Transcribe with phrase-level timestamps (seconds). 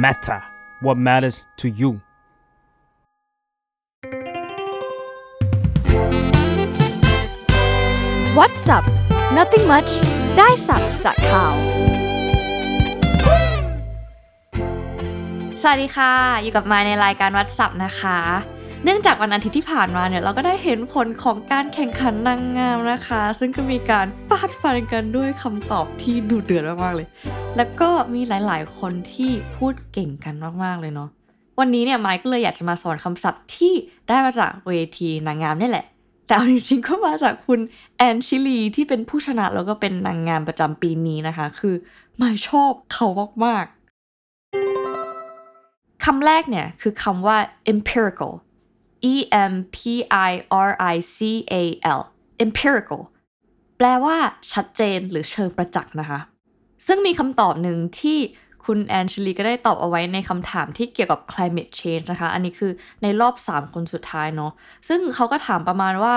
[0.00, 0.40] matter
[0.80, 2.00] what matters to you
[8.38, 8.84] What's up
[9.38, 9.90] Nothing much
[10.38, 11.54] ได้สับจากข่าว
[15.62, 16.12] สวัสดีค่ะ
[16.42, 18.18] อยู่กับมายในรายการวัดสับนะคะ
[18.84, 27.08] เนื่องจากวันอาทิตย์ที่ผ่านมาเนี่ยเราก็ได้เห็นผลของการแข่งขันนางงามนะคะ ซึ่งก็มีการฟาดฟันกันด้วยคำตอบที่ดูเดือดมากๆเลย
[27.56, 31.08] แล้วก็มีหลายๆ คนที่พูดเก่งกันมากๆเลยเนาะ
[31.60, 33.72] วันนี้เนี่ยไมค์ก็เลยอยากจะมาสอนคำศัพท์ที่
[34.08, 35.86] ได้มาจากเวทีนางงามนี่แหละ
[36.26, 37.60] แต่เอาจริงๆก็มาจากคุณ
[37.96, 41.74] แอนชิลีที่เป็นผู้ชนะแล้วก็เป็นนางงามประจำปีนี้นะคะ คือ
[42.16, 43.06] ไมค์ชอบเขา
[43.44, 47.36] มากๆคำแรกเนี่ยคือคำว่า
[47.72, 48.32] empirical
[49.12, 49.14] e
[49.50, 49.94] m p i
[50.68, 51.18] r i c
[51.52, 51.54] a
[51.98, 52.00] l
[52.44, 53.00] empirical
[53.78, 54.16] แปลว่า
[54.52, 56.20] ชัดเจนหรือเชิงประจักษ์นะคะ
[56.86, 58.18] ซึ่งมีคำตอบหนึ่งที่
[58.64, 64.52] คุณแอนชลีก็ได้ตอบเอาไว้ในคำถามที่เกี่ยวกับ climate change นะคะ อันนี้คือในรอบ 3 คนสุดท้ายเนาะ
[64.88, 66.16] ซึ่งเขาก็ถามประมาณว่า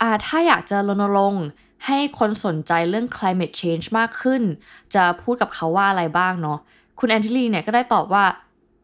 [0.00, 1.44] อ่าถ้าอยากจะรณรงค์
[1.86, 4.42] ให้คนสนใจเรื่อง climate change มากขึ้น
[4.94, 6.58] จะพูดกับเขาว่าอะไรบ้างเนาะ
[6.98, 8.24] คุณแอนชลีเนี่ยก็ได้ตอบว่า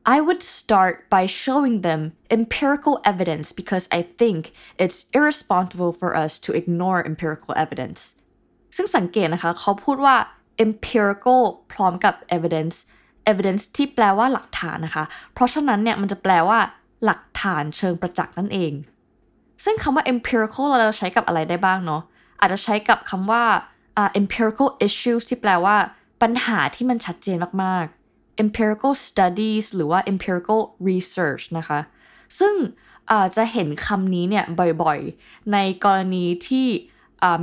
[0.07, 6.39] I would start by showing them empirical evidence because I think it's irresponsible for us
[6.41, 8.01] to ignore empirical evidence
[8.77, 10.17] ซึ่งสังเกตนะคะ เขาพูดว่า
[10.65, 12.77] empirical พร้อมกับ evidence
[13.33, 16.59] evidence ที่แปลว่าหลักฐานนะคะ เพราะฉะนั้นเนี่ยมันจะแปลว่า
[17.05, 18.73] หลักฐานเชิงประจักษ์นั่นเอง
[19.65, 22.03] ซึ่งคำว่า empirical เราใช้กับอะไรได้บ้างเนาะ
[22.41, 23.45] อาจจะใช้กับคำว่า
[24.01, 25.77] uh, empirical issues ที่แปลว่า
[26.23, 28.04] ปัญหาที่มันชัดเจนมากๆ
[28.43, 31.81] empirical studies หรือว่า empirical research นะคะ
[32.39, 32.55] ซึ่ง
[33.37, 34.45] จะเห็นคำนี้เนี่ย
[34.83, 36.69] บ่อยๆ ในกรณีที่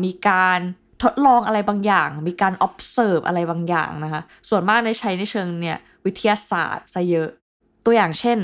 [0.03, 0.59] มีการ
[1.03, 7.30] ทดลองอะไรบางอย่าง มีการ observe อะไรบางอย่างนะคะ ส่วนมากในใช้ในเชิงเนี่ยวิทยาศาสตร์ซะเยอะ
[7.86, 8.39] ตัวอย่างเช่น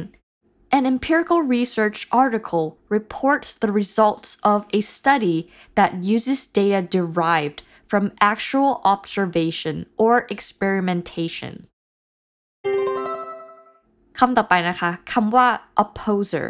[0.77, 2.65] An empirical research article
[2.97, 5.37] reports the results of a study
[5.75, 7.59] that uses data derived
[7.89, 11.53] from actual observation or experimentation
[14.19, 15.47] คำต่อไปนะคะคำว่า
[15.83, 16.47] opposer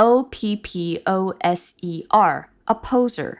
[0.00, 0.68] o p p
[1.14, 1.18] o
[1.58, 1.60] s
[1.90, 1.92] e
[2.30, 2.34] r
[2.72, 3.30] opposer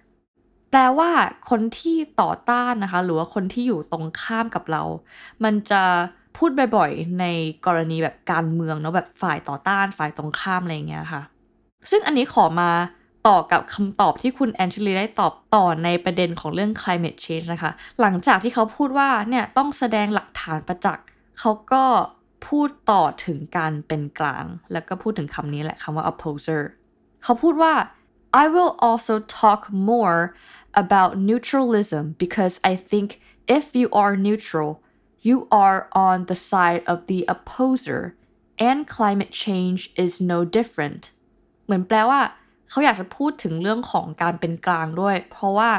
[0.71, 1.11] แปลว่า
[1.51, 4.83] คนที่ต่อต้านนะคะ หรือว่าคนที่อยู่ตรงข้ามกับเรา
[5.45, 5.83] มันจะ
[6.37, 7.25] พูดบ่อยๆ ใน
[7.67, 11.23] กรณีแบบการเมืองเนาะแบบฝ่ายต่อต้านฝ่ายตรงข้ามอะไรเงี้ยค่ะ
[11.91, 12.71] ซึ่งอันนี้ขอมา
[13.29, 17.71] ต่อกับคำตอบที่คุณแอนเชลีได้ตอบต่อในประเด็นของเรื่อง climate change นะคะ
[18.01, 21.05] หลังจากที่เขาพูดว่าเนี่ยต้องแสดงหลักฐานประจักษ์
[21.39, 21.85] เขาก็
[22.47, 26.63] พูดต่อถึงการเป็นกลาง แล้วก็พูดถึงคำนี้แหละคำว่า opposer
[27.23, 27.75] เขาพูดว่า
[28.43, 29.61] I will also talk
[29.93, 30.21] more
[30.83, 33.09] about neutralism because I think
[33.57, 34.71] if you are neutral
[35.29, 38.01] you are on the side of the opposer
[38.69, 41.03] and climate change is no different
[41.65, 42.21] เหมือนแปลว่า
[42.71, 45.71] เขาอยากจะพูดถึงเรื่องของการเป็นกลางด้วย เพราะว่า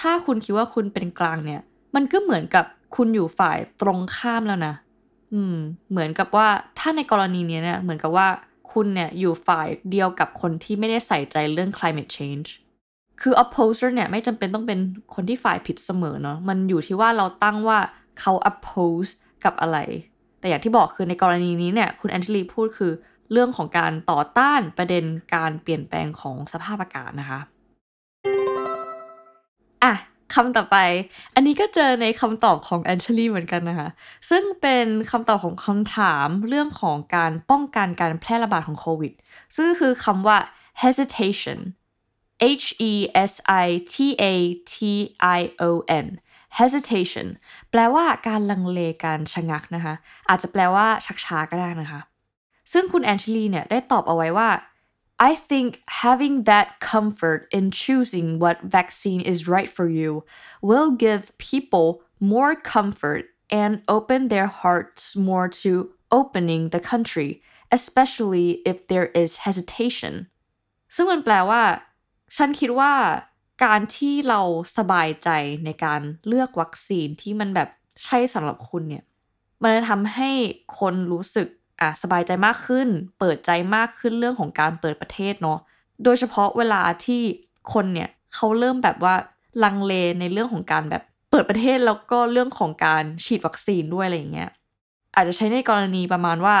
[0.00, 1.60] ถ้าคุณคิดว่าคุณเป็นกลางเนี่ย
[1.94, 2.64] มันก็เหมือนกับ
[2.96, 4.74] คุณอยู่ฝ่ายตรงข้ามแล้วนะ
[5.34, 5.56] อืม
[5.90, 6.48] เหมือนกับว่า
[6.78, 8.28] ถ้าในกรณีนี้เนี่ยเหมือนกับว่า
[8.72, 12.48] คุณเนี่ยอยู่ฝ่ายเดียวกับคนที่ไม่ได้ใส่ใจเรื่อง climate change
[13.20, 14.78] คือ opposer เนี่ยไม่จำเป็นต้องเป็น
[15.14, 17.78] คนที่ฝ่ายผิดเสมอเนาะมันอยู่ที่ว่าเราตั้งว่า
[18.20, 19.10] เขา oppose
[19.44, 19.78] กับอะไร
[20.40, 22.92] แต่อย่างที่บอกคือในกรณีนี้เนี่ยคุณแอนเจลีพูดคือ
[23.32, 25.04] เรื่องของการต่อต้านประเด็น
[25.34, 27.55] การเปลี่ยนแปลงของสภาพอากาศนะคะอะ
[30.34, 30.76] คำต่อไป
[31.34, 33.88] อันนี้ก็เจอในคำตอบของแอนเชลีเหมือนกันนะคะ
[34.30, 39.12] ซึ่งเป็นคำตอบของคำถามเรื่องของการป้องกันการแพร่ระบาดของโควิด
[39.56, 40.38] ซึ่งคือคำว่า
[40.82, 41.58] hesitation
[42.62, 42.92] H E
[43.30, 43.32] S
[43.64, 44.24] I T A
[44.72, 44.74] T
[45.38, 45.70] I O
[46.04, 46.06] N
[46.58, 47.26] hesitation
[47.70, 49.94] แปลว่าการลังเลการชะงักนะคะ
[50.28, 52.00] อาจจะแปลว่าชักช้าก็ได้นะคะ
[52.72, 54.48] ซึ่งคุณแอนเชลีเนี่ยได้ตอบเอาไว้ว่า
[55.19, 60.23] I think having that comfort in choosing what vaccine is right for you
[60.61, 67.41] will give people more comfort and open their hearts more to opening the country,
[67.71, 70.13] especially if there is hesitation.
[70.95, 71.63] ซึ่งมันแปลว่า
[72.37, 72.93] ฉันคิดว่า
[73.63, 74.41] การที่เรา
[74.77, 75.29] สบายใจ
[75.65, 77.69] ในการเลือกวัคซีนที่มันแบบ
[78.03, 79.03] ใช่สำหรับคุณเนี่ย
[79.61, 80.31] มันจะทำให้
[80.79, 81.47] คนรู้สึก
[81.80, 82.88] อะสบายใจมากขึ้น
[83.18, 85.58] เปิดใจมากขึ้นเรื่องของการเปิดประเทศเนาะ
[86.04, 87.22] โดยเฉพาะเวลาที่
[87.72, 89.14] คนเนี่ยเขาเริ่มแบบว่า
[89.64, 94.50] ลังเลในเรื่องของการแบบเปิดประเทศแล้วก็เรื่องของการฉีดวัคซีนด้วยอะไรอย่างเงี้ย
[95.14, 96.56] อาจจะใช้ในกรณีประมาณว่า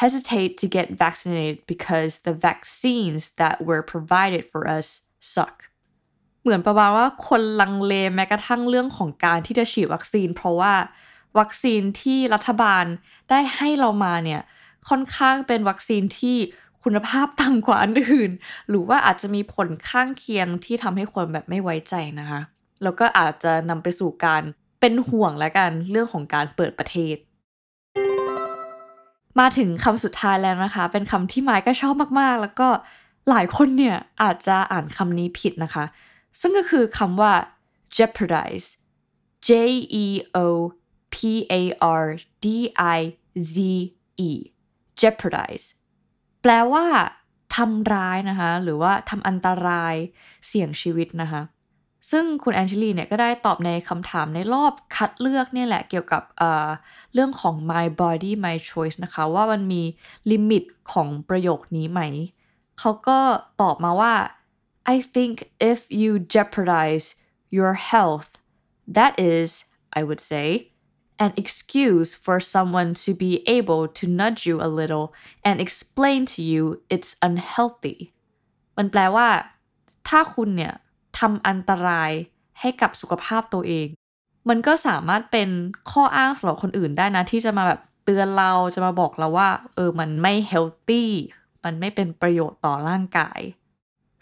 [0.00, 4.86] hesitate to get vaccinated because the vaccines that were provided for us
[5.34, 5.56] suck
[6.42, 10.72] เหมือนประมาณว่าคนลังเลแม้กระทั่งเรื่องของการที่จะฉีดวัคซีน เพราะว่า
[11.38, 12.84] วัคซีนที่รัฐบาล
[13.30, 14.40] ได้ให้เรามาเนี่ย
[14.88, 16.36] ค่อนข้างเป็นวัคซีนที่
[16.84, 18.30] คุณภาพต่ำกว่าอันอื่น
[18.68, 22.40] หรือว่าอาจจะมีผลข้างเคียงที่ทำให้คนแบบไม่ไว้ใจนะคะ
[22.82, 24.42] แล้วก็อาจจะนำไปสู่การ
[24.80, 27.16] เป็นห่วงและกันเรื่องของการเปิดประเทศ
[29.40, 32.68] มาถึงคำสุดท้ายแล้วนะคะ เป็นคำที่ไมค์ก็ชอบมากๆ แล้วก็
[33.30, 35.84] หลายคนเนี่ยอาจจะอ่านคำนี้ผิดนะคะ
[36.40, 37.32] ซึ่งก็คือคำว่า
[37.96, 38.68] jeopardize
[39.48, 39.50] J
[40.04, 40.06] E
[40.36, 40.38] O
[41.14, 41.16] P
[41.52, 41.62] A
[42.04, 42.06] R
[42.44, 42.46] D
[42.98, 43.00] I
[43.54, 43.56] Z
[44.28, 44.30] E
[45.00, 45.66] jeopardize
[46.42, 46.86] แปลว่า
[47.56, 49.94] ทำร้ายนะคะ หรือว่าทำอันตราย
[50.46, 51.42] เสี่ยงชีวิตนะคะ
[52.10, 59.82] ซึ่งคุณแอนเจลีเนี่ยก็ได้ตอบในคำถามในรอบคัดเลือกเนี่ยแหละเกี่ยวกับเเรื่องของ my body my choice นะคะ ว่ามันมี
[60.30, 62.00] ลิมิตของประโยคนี้ไหม
[62.78, 63.18] เขาก็
[63.62, 64.14] ตอบมาว่า
[64.94, 65.34] I think
[65.72, 67.06] if you jeopardize
[67.56, 68.30] your health
[68.96, 69.48] that is
[69.98, 70.46] I would say
[71.24, 75.06] an excuse for someone to be able to nudge you a little
[75.48, 76.62] and explain to you
[76.94, 77.98] it's unhealthy
[78.76, 79.28] มันแปลว่า
[80.08, 80.74] ถ้าคุณเนี่ย
[81.18, 82.10] ทำอันตราย
[82.60, 83.88] ให้กับสุขภาพตัวเอง
[84.48, 85.48] มันก็สามารถเป็น
[85.90, 91.04] ข้ออ้างสำหรับคนอื่นได้นะ ที่จะมาแบบเตือนเราจะมาบอกเราว่า เออมันไม่ healthy
[91.64, 93.40] มันไม่เป็นประโยชน์ต่อร่างกาย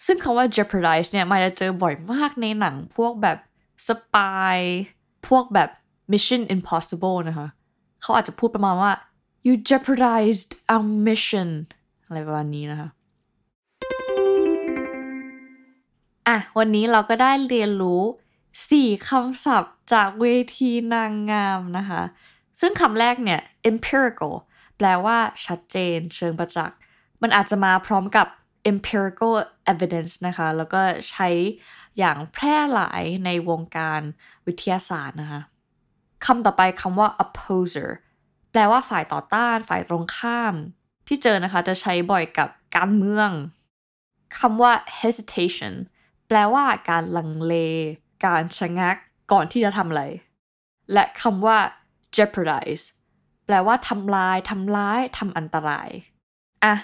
[0.06, 3.38] ซึ่งคำว่า jeopardize เนี่ยมันจะเจอบ่อยมากในหนังพวกแบบ
[3.86, 4.58] สปาย
[5.28, 5.70] พวกแบบ
[6.12, 7.46] Mission Impossible นะคะ
[8.02, 8.92] เขาอาจจะพูดประมาณว่า
[9.46, 11.48] you jeopardized our mission
[12.06, 12.88] อะไรประมาณนี้นะคะ
[16.28, 18.02] อะวันนี้เราก็ได้เรียนรู้
[18.54, 20.26] 4คำศัพท์จากเว
[20.58, 22.02] ทีนางงามนะคะ
[22.60, 23.40] ซึ่งคำแรกเนี่ย
[23.70, 24.34] empirical
[24.76, 26.78] แปลว่าชัดเจน เชิงประจักษ์
[27.22, 28.26] มันอาจจะมาพร้อมกับ
[28.70, 29.34] empirical
[29.72, 31.28] evidence นะคะ แล้วก็ใช้
[31.98, 34.00] อย่างแพร่หลายในวงการ
[34.46, 35.40] วิทยาศาสตร์นะคะ
[36.26, 37.88] คำต่อไปคำว่า opposer
[38.52, 40.54] แปลว่าฝ่ายต่อต้าน ฝ่ายตรงข้าม
[41.06, 43.30] ที่เจอนะคะจะใช้บ่อยกับการเมือง
[44.38, 45.74] คำว่า hesitation
[46.28, 47.54] แปลว่าการลังเล
[48.24, 48.96] การชะงัก
[49.32, 50.04] ก่อนที่จะทำอะไร
[50.92, 51.58] และคำว่า
[52.16, 52.84] jeopardize
[53.46, 55.88] แปลว่าทำลาย ทำร้าย ทำอันตราย
[56.64, 56.74] อะ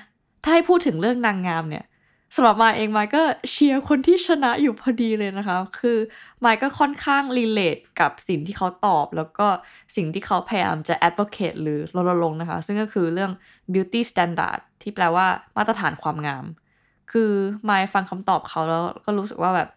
[0.42, 1.84] ถ้าให้พูดถึงเรื่องนางงามเนี่ย
[2.34, 5.98] สำหรับมาเองมายก็เชียร์คนที่ชนะอยู่พอดีเลยนะคะ คือ
[6.44, 9.46] มายก็ค่อนข้างรีเลทกับสิ่งที่เขาตอบ แล้วก็
[9.96, 13.32] สิ่งที่เขาพยายามจะ advocate หรือรณรงค์นะคะ ซึ่งก็คือเรื่อง
[13.72, 15.26] beauty standard ที่แปลว่า
[15.56, 16.44] มาตรฐานความงาม
[17.12, 17.32] คือ
[17.68, 19.68] มายฟังคำตอบเขาแล้วก็รู้สึกว่าแบบ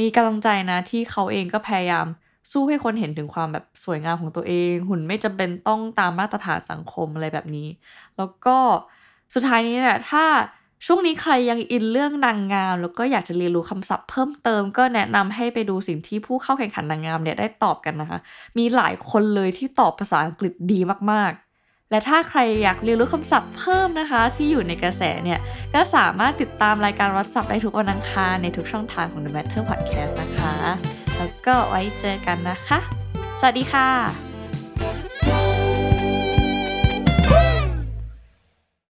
[0.00, 2.06] มีกำลังใจนะที่เขาเองก็พยายาม
[2.52, 7.68] สู้ให้คนเห็นถึงความแบบสวยงามของตัวเอง หุ่นไม่จำเป็นต้องตามมาตรฐานสังคมอะไรแบบนี้
[8.16, 8.56] แล้วก็
[9.34, 10.24] สุดท้ายนี้เนี่ยถ้า
[10.86, 18.18] ช่วงนี้ใครยังอินเรื่องนางงาม แล้วก็อยากจะเรียนรู้คำศัพท์เพิ่มเติมก็แนะนำให้ไปดูสิ่งที่ผู้เข้าแข่งขันนางงามเนี่ยได้ตอบกันนะคะ
[18.58, 20.80] มีหลายคนเลยที่ตอบภาษาอังกฤษดี
[21.12, 25.38] มากๆ และถ้าใครอยากเรียนรู้คำศัพท์เพิ่มนะคะ ที่อยู่ในกระแสเนี่ย
[25.74, 30.54] ก็สามารถติดตามรายการวัดศัพท์ได้ทุกวันอังคารในทุกช่องทางของ The Matter Podcast นะคะ
[31.18, 32.78] แล้วก็ไว้เจอกันนะคะ
[33.40, 34.27] สวัสดีค่ะ